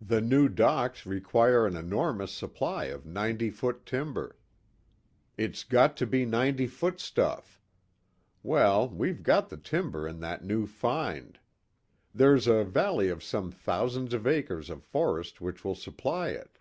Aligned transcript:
The 0.00 0.22
new 0.22 0.48
docks 0.48 1.04
require 1.04 1.66
an 1.66 1.76
enormous 1.76 2.32
supply 2.32 2.84
of 2.86 3.04
ninety 3.04 3.50
foot 3.50 3.84
timber. 3.84 4.38
It's 5.36 5.62
got 5.62 5.94
to 5.98 6.06
be 6.06 6.24
ninety 6.24 6.66
foot 6.66 6.98
stuff. 7.00 7.60
Well, 8.42 8.88
we've 8.88 9.22
got 9.22 9.50
the 9.50 9.58
timber 9.58 10.08
in 10.08 10.20
that 10.20 10.42
new 10.42 10.66
find. 10.66 11.38
There's 12.14 12.46
a 12.46 12.64
valley 12.64 13.10
of 13.10 13.22
some 13.22 13.52
thousands 13.52 14.14
of 14.14 14.26
acres 14.26 14.70
of 14.70 14.82
forest 14.82 15.42
which 15.42 15.66
will 15.66 15.74
supply 15.76 16.28
it. 16.30 16.58